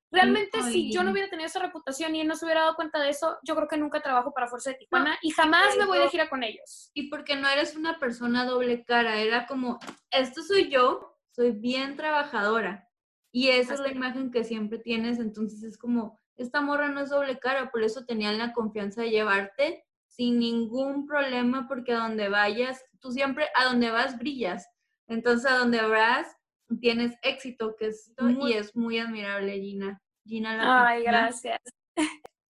[0.10, 3.00] Realmente, si yo no hubiera tenido esa reputación y él no se hubiera dado cuenta
[3.02, 6.00] de eso, yo creo que nunca trabajo para Fuerza de Tijuana y jamás me voy
[6.00, 6.91] de gira con ellos.
[6.93, 9.80] Y porque no eres una persona doble cara, era como,
[10.12, 12.88] esto soy yo, soy bien trabajadora.
[13.34, 17.10] Y esa es la imagen que siempre tienes, entonces es como, esta morra no es
[17.10, 22.30] doble cara, por eso tenían la confianza de llevarte sin ningún problema, porque a donde
[22.30, 24.67] vayas, tú siempre, a donde vas, brillas.
[25.08, 26.36] Entonces, a donde vas,
[26.80, 30.02] tienes éxito, que es, y es muy admirable, Gina.
[30.26, 31.62] Gina la Ay, gracias.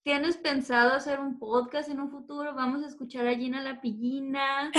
[0.03, 2.53] ¿Tienes pensado hacer un podcast en un futuro?
[2.55, 4.71] Vamos a escuchar a Gina la Pillina.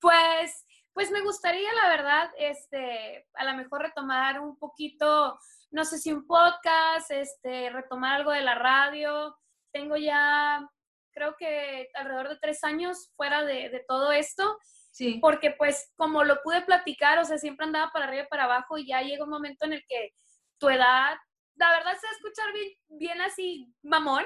[0.00, 5.38] pues Pues me gustaría, la verdad, este, a lo mejor retomar un poquito,
[5.70, 9.36] no sé si un podcast, este, retomar algo de la radio.
[9.72, 10.68] Tengo ya,
[11.12, 14.58] creo que alrededor de tres años fuera de, de todo esto.
[14.92, 15.18] Sí.
[15.20, 18.76] Porque pues como lo pude platicar, o sea, siempre andaba para arriba y para abajo
[18.76, 20.14] y ya llega un momento en el que
[20.58, 21.16] tu edad,
[21.54, 24.24] la verdad se va a escuchar bien, bien así mamón,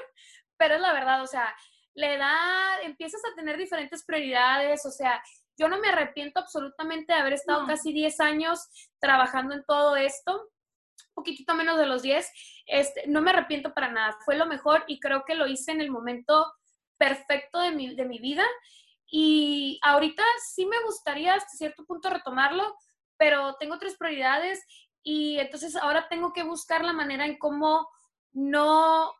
[0.57, 1.55] pero es la verdad, o sea,
[1.95, 5.23] la edad, empiezas a tener diferentes prioridades, o sea,
[5.57, 8.67] yo no me arrepiento absolutamente de haber estado casi 10 años
[8.99, 10.51] trabajando en todo esto,
[11.15, 12.31] poquitito menos de los 10,
[12.67, 15.81] este, no me arrepiento para nada, fue lo mejor y creo que lo hice en
[15.81, 16.53] el momento
[16.97, 18.45] perfecto de mi, de mi vida.
[19.07, 20.23] Y ahorita
[20.53, 22.77] sí me gustaría hasta cierto punto retomarlo,
[23.17, 24.65] pero tengo tres prioridades
[25.03, 27.89] y entonces ahora tengo que buscar la manera en cómo
[28.33, 29.13] no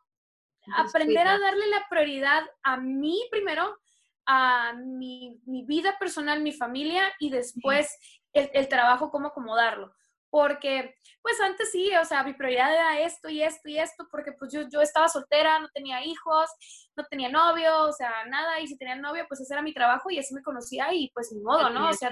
[0.75, 3.77] aprender a darle la prioridad a mí primero,
[4.25, 7.97] a mi, vida personal, mi familia y después
[8.33, 9.93] el, trabajo, cómo acomodarlo.
[10.35, 14.33] Porque, pues antes sí, o sea, mi prioridad era esto y esto y esto, porque
[14.33, 16.49] pues yo, yo estaba soltera, no tenía hijos,
[16.97, 20.09] no tenía novio, o sea, nada, y si tenía novio, pues ese era mi trabajo
[20.11, 21.87] y así me conocía y pues ni modo, ¿no?
[21.87, 22.11] O sea,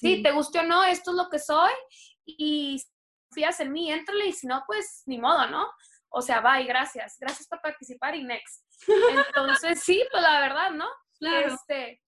[0.00, 1.70] sí, te guste o no, esto es lo que soy
[2.26, 2.82] y
[3.32, 5.70] fías en mí, éntrale y si no, pues ni modo, ¿no?
[6.08, 8.64] O sea, bye, gracias, gracias por participar y next.
[9.28, 10.88] Entonces, sí, pues la verdad, ¿no?
[11.20, 11.54] Claro.
[11.54, 12.02] Este,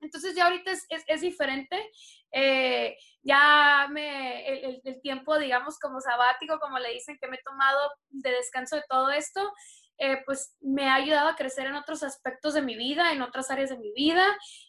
[0.00, 1.90] entonces ya ahorita es, es, diferente.
[2.32, 7.90] Eh, ya me, el, tiempo, digamos, como sabático, como le dicen, que me he tomado
[8.08, 9.52] de descanso de todo esto,
[9.98, 13.50] eh, pues me ha ayudado a crecer en otros aspectos de mi vida, en otras
[13.50, 14.24] áreas de mi vida,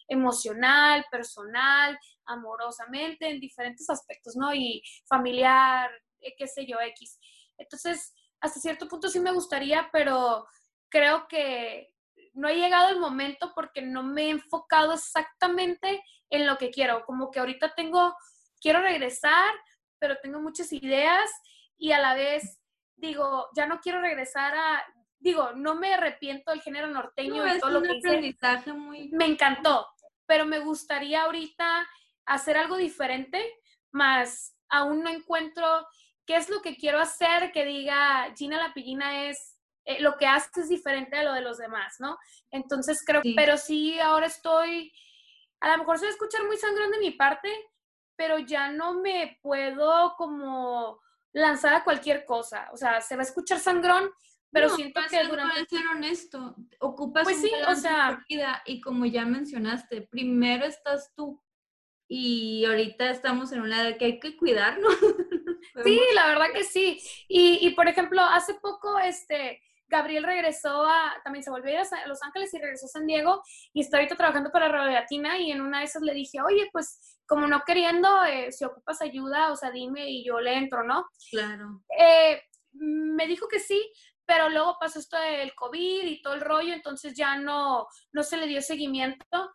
[0.08, 4.54] emocional, personal, amorosamente, en diferentes aspectos, ¿no?
[4.54, 5.90] Y familiar,
[6.20, 7.18] eh, qué sé yo, X.
[7.58, 10.46] Entonces, hasta cierto punto sí me gustaría, pero
[10.88, 11.92] creo que
[12.34, 17.04] no he llegado el momento porque no me he enfocado exactamente en lo que quiero.
[17.04, 18.14] Como que ahorita tengo,
[18.60, 19.52] quiero regresar,
[19.98, 21.30] pero tengo muchas ideas
[21.76, 22.60] y a la vez
[22.96, 24.84] digo, ya no quiero regresar a,
[25.18, 28.72] digo, no me arrepiento del género norteño y todo lo que hice.
[28.72, 29.08] Muy...
[29.10, 29.86] Me encantó,
[30.26, 31.88] pero me gustaría ahorita
[32.26, 33.42] hacer algo diferente,
[33.90, 35.86] más aún no encuentro
[36.26, 40.26] qué es lo que quiero hacer que diga Gina la Pillina es eh, lo que
[40.26, 42.18] hace es diferente a lo de los demás, ¿no?
[42.50, 44.92] Entonces creo, pero sí, ahora estoy,
[45.60, 47.50] a lo mejor se va a escuchar muy sangrón de mi parte,
[48.18, 51.00] pero ya no me puedo como
[51.32, 54.10] lanzar a cualquier cosa, o sea, se va a escuchar sangrón,
[54.50, 55.66] pero siento que durante...
[55.66, 61.40] ser honesto, ocupas pues sí, o sea, vida y como ya mencionaste, primero estás tú
[62.08, 64.94] y ahorita estamos en una de que hay que cuidarnos.
[65.84, 66.98] sí, la verdad que sí.
[67.28, 72.22] Y, y, por ejemplo, hace poco, este, Gabriel regresó a, también se volvió a Los
[72.22, 75.60] Ángeles y regresó a San Diego y está ahorita trabajando para Radio Latina y en
[75.60, 79.56] una de esas le dije, oye, pues como no queriendo, eh, si ocupas ayuda, o
[79.56, 81.06] sea, dime y yo le entro, ¿no?
[81.30, 81.82] Claro.
[81.98, 83.92] Eh, me dijo que sí,
[84.24, 88.36] pero luego pasó esto del COVID y todo el rollo, entonces ya no, no se
[88.36, 89.52] le dio seguimiento.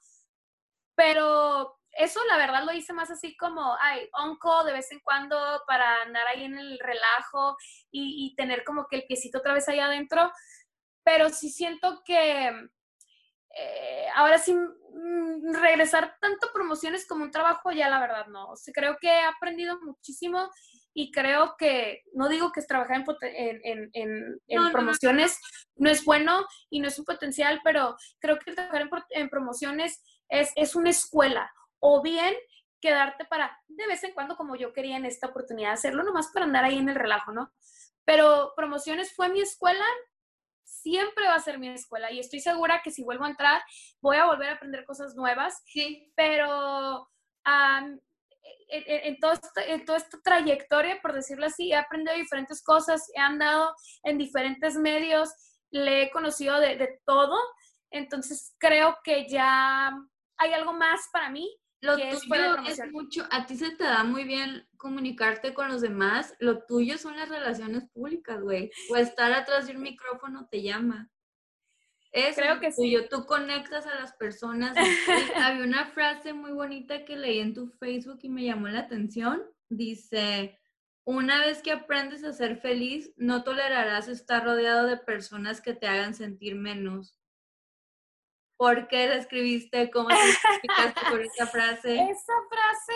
[0.96, 5.38] Pero eso la verdad lo hice más así como, ay, onco de vez en cuando
[5.68, 7.56] para andar ahí en el relajo
[7.92, 10.32] y, tener como que el piecito otra vez ahí adentro.
[11.04, 12.48] Pero sí siento que
[13.56, 18.50] eh, ahora sí mm, regresar tanto promociones como un trabajo ya la verdad no.
[18.50, 20.50] O sea, creo que he aprendido muchísimo
[20.96, 25.40] y creo que, no digo que trabajar en, en, en, promociones
[25.76, 30.52] no, es bueno y no es un potencial, pero creo que trabajar en, promociones es,
[30.56, 31.52] es una escuela
[31.86, 32.34] o bien
[32.82, 36.46] quedarte para de vez en cuando, como yo quería en esta oportunidad hacerlo, nomás para
[36.46, 37.52] andar ahí en el relajo, ¿no?
[38.06, 39.86] Pero promociones fue mi escuela,
[40.64, 43.62] siempre va a ser mi escuela y estoy segura que si vuelvo a entrar
[44.02, 46.10] voy a volver a aprender cosas nuevas, sí.
[46.16, 47.10] pero
[48.70, 49.34] en, todo
[49.68, 54.76] en, toda esta trayectoria, por decirlo así, he aprendido diferentes cosas, he andado en diferentes
[54.76, 55.30] medios,
[55.70, 57.38] le he conocido de, de todo,
[57.92, 59.92] entonces creo que ya
[60.38, 64.24] hay algo más para mí lo tuyo es mucho, a ti se te da muy
[64.24, 68.72] bien comunicarte con los demás, lo tuyo son las relaciones públicas, güey.
[68.90, 71.12] O estar atrás de un micrófono te llama.
[72.14, 72.96] Es Creo que sí.
[73.10, 74.76] Tú conectas a las personas.
[75.36, 79.44] Había una frase muy bonita que leí en tu Facebook y me llamó la atención.
[79.68, 80.58] Dice,
[81.04, 85.88] una vez que aprendes a ser feliz, no tolerarás estar rodeado de personas que te
[85.88, 87.20] hagan sentir menos.
[88.64, 89.92] ¿Por qué la escribiste?
[89.92, 91.96] ¿Cómo te explicaste por esa frase?
[91.96, 92.94] Esa frase,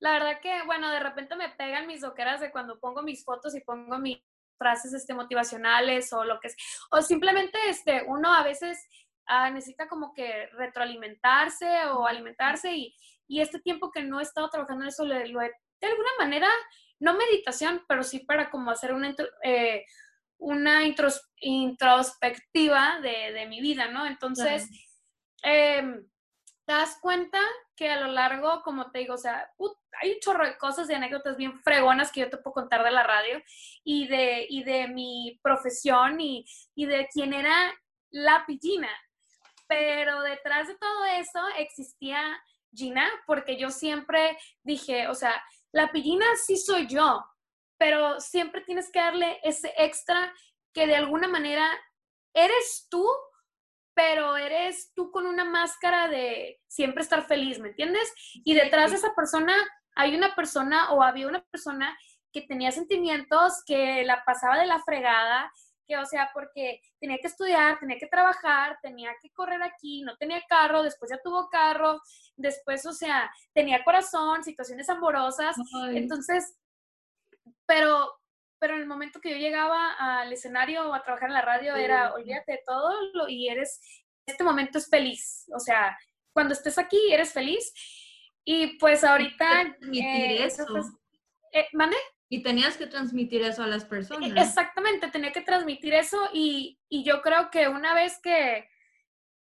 [0.00, 3.54] la verdad que, bueno, de repente me pegan mis doqueras de cuando pongo mis fotos
[3.54, 4.18] y pongo mis
[4.58, 6.56] frases este, motivacionales o lo que es,
[6.90, 8.84] o simplemente este, uno a veces
[9.26, 12.92] ah, necesita como que retroalimentarse o alimentarse y,
[13.28, 16.48] y este tiempo que no he estado trabajando en eso, lo, he, de alguna manera,
[16.98, 19.14] no meditación, pero sí para como hacer una,
[19.44, 19.84] eh,
[20.38, 24.04] una introspectiva de, mi vida, ¿no?
[24.04, 24.68] Entonces,
[25.42, 26.06] em,
[26.64, 27.38] te das cuenta
[27.76, 29.50] que a lo largo, como te digo, o sea,
[30.00, 32.90] hay un chorro de cosas y anécdotas bien fregonas que yo te puedo contar de
[32.90, 33.42] la radio
[33.84, 36.44] y de, y de mi profesión y,
[36.74, 37.72] y de quién era
[38.10, 38.90] la pillina.
[39.68, 42.20] Pero detrás de todo eso existía
[42.74, 47.24] Gina, porque yo siempre dije, o sea, la pillina sí soy yo,
[47.78, 50.32] pero siempre tienes que darle ese extra
[50.72, 51.66] que de alguna manera
[52.34, 53.06] eres tú,
[53.96, 58.12] pero eres tú con una máscara de siempre estar feliz, ¿me entiendes?
[58.44, 59.54] Y detrás de esa persona
[59.94, 61.98] hay una persona o había una persona
[62.30, 65.50] que tenía sentimientos, que la pasaba de la fregada,
[65.88, 70.14] que, o sea, porque tenía que estudiar, tenía que trabajar, tenía que correr aquí, no
[70.18, 72.02] tenía carro, después ya tuvo carro,
[72.36, 75.56] después, o sea, tenía corazón, situaciones amorosas.
[75.94, 76.54] Entonces,
[77.64, 78.12] pero,
[78.58, 81.74] pero en el momento que yo llegaba al escenario o a trabajar en la radio,
[81.76, 83.80] era, olvídate de todo lo, y eres,
[84.26, 85.46] este momento es feliz.
[85.54, 85.96] O sea,
[86.32, 87.72] cuando estés aquí, eres feliz.
[88.44, 89.62] Y pues ahorita...
[89.92, 90.64] Eh, eso.
[91.52, 91.96] Eh, ¿Mande?
[92.28, 94.30] Y tenías que transmitir eso a las personas.
[94.36, 98.68] Exactamente, tenía que transmitir eso y, yo creo que una vez que,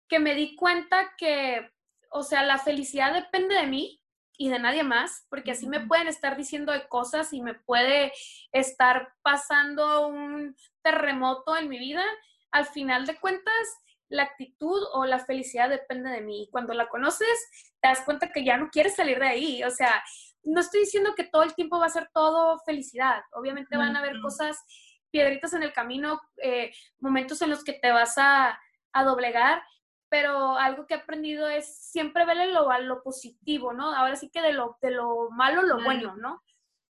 [0.09, 1.71] que me di cuenta que,
[2.11, 4.02] o sea, la felicidad depende de mí
[4.39, 8.13] y de nadie más, porque así me pueden estar diciendo de cosas y me puede
[8.53, 12.05] estar pasando un terremoto en mi vida,
[12.51, 13.55] al final de cuentas,
[14.09, 16.43] la actitud o la felicidad depende de mí.
[16.43, 19.65] Y cuando la conoces, te das cuenta que ya no quieres salir de ahí.
[19.65, 20.03] O sea,
[20.45, 23.23] no estoy diciendo que todo el tiempo va a ser todo felicidad.
[23.33, 24.59] Obviamente van a haber cosas,
[25.11, 28.59] piedritas en el camino, eh, momentos en los que te vas a,
[29.05, 29.63] doblegar,
[30.13, 33.95] pero algo que he aprendido es siempre verle lo, lo positivo, ¿no?
[33.95, 36.43] Ahora sí que de lo, de lo malo, lo bueno, ¿no?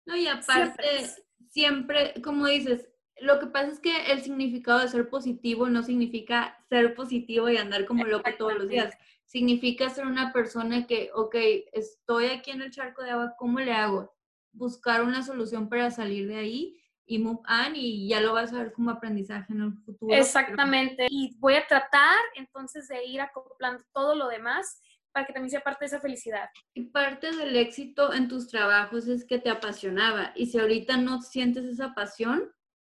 [0.05, 1.07] No, y aparte,
[1.49, 2.89] siempre, como dices,
[3.21, 7.55] lo que pasa es que el significado de ser positivo no significa ser positivo y
[7.55, 11.35] andar como loco todos los días significa ser una persona que, ok,
[11.71, 14.13] estoy aquí en el charco de agua, ¿cómo le hago?
[14.51, 18.59] Buscar una solución para salir de ahí y move on y ya lo vas a
[18.59, 20.15] ver como aprendizaje en el futuro.
[20.15, 21.07] Exactamente.
[21.09, 25.61] Y voy a tratar entonces de ir acoplando todo lo demás para que también sea
[25.61, 26.49] parte de esa felicidad.
[26.73, 30.31] Y parte del éxito en tus trabajos es que te apasionaba.
[30.35, 32.51] Y si ahorita no sientes esa pasión,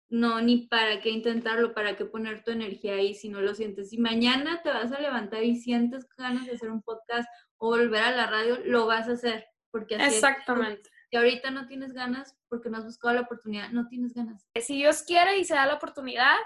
[0.10, 3.90] no, ni para qué intentarlo, para qué poner tu energía ahí si no lo sientes.
[3.90, 8.04] Si mañana te vas a levantar y sientes ganas de hacer un podcast o volver
[8.04, 9.48] a la radio, lo vas a hacer.
[9.72, 10.88] Porque así Exactamente.
[11.14, 14.48] Si ahorita no tienes ganas porque no has buscado la oportunidad, no tienes ganas.
[14.60, 16.38] Si Dios quiere y se da la oportunidad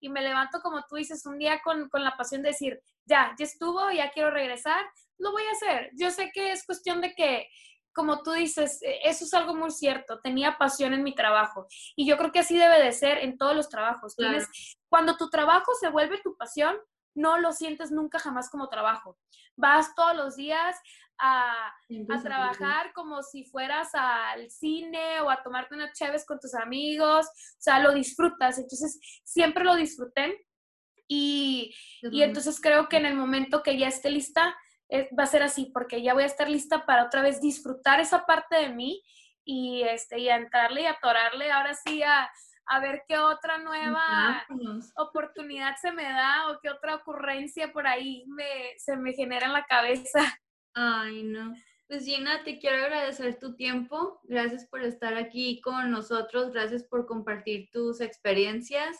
[0.00, 3.36] y me levanto como tú dices un día con, con la pasión de decir, ya,
[3.38, 4.84] ya estuvo, ya quiero regresar,
[5.18, 5.92] lo voy a hacer.
[5.94, 7.46] Yo sé que es cuestión de que
[7.92, 12.04] como tú dices, e, eso es algo muy cierto, tenía pasión en mi trabajo y
[12.04, 14.16] yo creo que así debe de ser en todos los trabajos.
[14.16, 14.48] Tienes,
[14.88, 16.76] cuando tu trabajo se vuelve tu pasión,
[17.14, 19.16] no lo sientes nunca jamás como trabajo.
[19.54, 20.76] Vas todos los días
[21.18, 26.54] a, a trabajar como si fueras al cine o a tomarte unas chaves con tus
[26.54, 30.46] amigos, o sea, lo disfrutas, entonces siempre lo disfruté
[31.08, 34.56] y, y entonces creo que en el momento que ya esté lista,
[35.18, 38.24] va a ser así, porque ya voy a estar lista para otra vez disfrutar esa
[38.24, 39.02] parte de mí
[39.44, 42.30] y, este, y a entrarle y atorarle ahora sí a,
[42.66, 44.46] a ver qué otra nueva
[44.96, 49.52] oportunidad se me da o qué otra ocurrencia por ahí me, se me genera en
[49.52, 50.20] la cabeza.
[50.80, 51.56] Ay, no.
[51.88, 54.20] Pues Gina, te quiero agradecer tu tiempo.
[54.22, 56.52] Gracias por estar aquí con nosotros.
[56.52, 58.96] Gracias por compartir tus experiencias.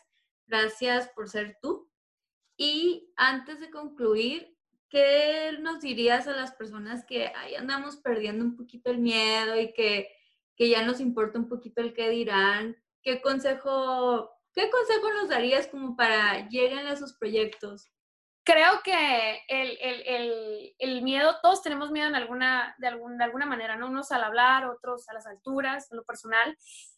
[0.49, 1.89] Gracias por ser tú.
[2.57, 4.57] Y antes de concluir,
[4.89, 9.73] ¿qué nos dirías a las personas que ahí andamos perdiendo un poquito el miedo y
[9.73, 10.09] que,
[10.59, 12.77] ya nos importa un poquito el qué dirán?
[13.03, 17.89] ¿Qué consejo, qué consejo nos darías como para lleguen a sus proyectos?
[18.49, 19.43] Creo que
[20.79, 23.89] el, miedo, todos tenemos miedo en alguna, de, de alguna manera, ¿no?
[23.89, 26.57] Unos al hablar, otros a las alturas, en lo personal.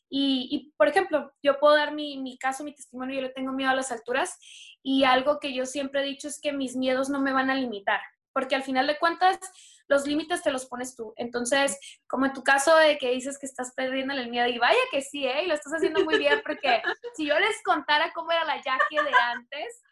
[0.09, 3.73] Y, por ejemplo, yo puedo dar mi, mi, caso, mi testimonio, yo le tengo miedo
[3.73, 4.39] a las alturas
[4.81, 7.57] y algo que yo siempre he dicho es que mis miedos no me van a
[7.57, 8.01] limitar,
[8.33, 9.41] porque al final de cuentas
[9.89, 11.15] los límites te los pones tú.
[11.17, 14.79] Entonces, como en tu caso de que dices que estás perdiendo el miedo, y vaya
[14.93, 15.43] que sí, ¿eh?
[15.43, 16.81] Y lo estás haciendo muy bien, porque
[17.17, 19.83] si yo les contara cómo era la Jackie de antes,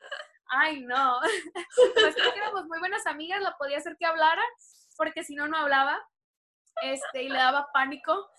[0.49, 1.21] ay, no.
[1.95, 4.43] Pues que éramos muy buenas amigas, la podía hacer que hablara,
[4.97, 6.01] porque si no, no hablaba,
[6.83, 8.31] este, y le daba pánico.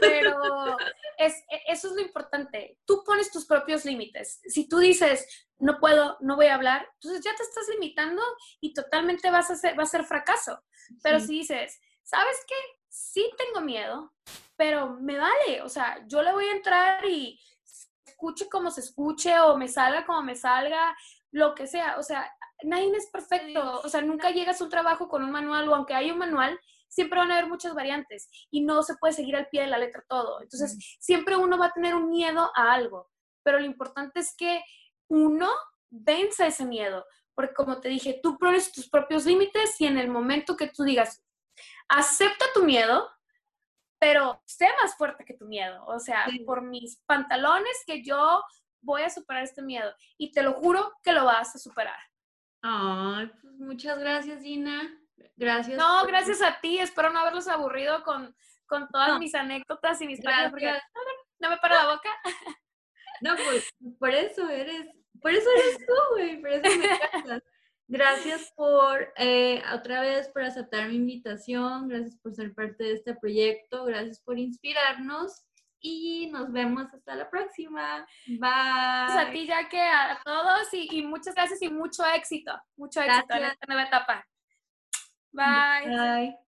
[0.00, 0.76] Pero
[1.16, 2.78] es, e, eso es lo importante.
[2.84, 4.40] Tú pones tus propios límites.
[4.44, 8.22] Si tú dices, no puedo, no voy a hablar, entonces ya te estás limitando
[8.60, 10.60] y totalmente vas a ser, va a ser fracaso.
[11.02, 12.54] Pero si dices, ¿sabes qué?
[12.88, 14.12] Sí tengo miedo,
[14.56, 17.40] pero me vale, o sea, yo le voy a entrar y
[18.20, 20.94] escuche como se escuche o me salga como me salga,
[21.32, 22.30] lo que sea, o sea,
[22.62, 25.94] nadie es perfecto, o sea, nunca llegas a un trabajo con un manual o aunque
[25.94, 29.48] hay un manual, siempre van a haber muchas variantes y no se puede seguir al
[29.48, 30.42] pie de la letra todo.
[30.42, 33.08] Entonces, siempre uno va a tener un miedo a algo,
[33.42, 34.62] pero lo importante es que
[35.08, 35.48] uno
[35.88, 40.08] vence ese miedo, porque como te dije, tú pones tus propios límites y en el
[40.08, 41.22] momento que tú digas,
[41.88, 43.08] acepta tu miedo,
[44.00, 48.42] pero sé más fuerte que tu miedo, o sea, por mis pantalones que yo
[48.80, 51.98] voy a superar este miedo y te lo juro que lo vas a superar.
[52.62, 54.90] Ay, pues muchas gracias, Gina.
[55.36, 55.76] Gracias.
[55.78, 56.78] No, gracias a ti.
[56.78, 58.34] Espero no haberlos aburrido con,
[58.66, 60.50] con todas mis anécdotas y mis gracias.
[60.50, 60.72] porque
[61.38, 62.10] no, me para la boca.
[63.20, 64.86] No, pues por eso eres,
[65.20, 67.42] por eso eres tú, güey, por eso me encanta.
[67.90, 73.14] Gracias por, eh, otra vez, por aceptar mi invitación, gracias por ser parte de este
[73.16, 75.44] proyecto, gracias por inspirarnos
[75.80, 78.06] y nos vemos hasta la próxima.
[78.28, 78.38] Bye.
[78.38, 83.34] Pues a ti, ya que a todos y, muchas gracias y mucho éxito, mucho éxito
[83.34, 84.24] en esta nueva etapa.
[85.32, 85.88] Bye.
[85.88, 86.36] Bye.